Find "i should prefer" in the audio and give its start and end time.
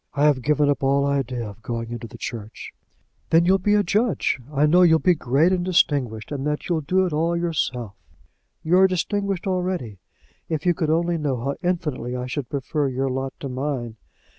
12.15-12.89